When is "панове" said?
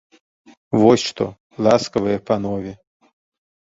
2.31-2.79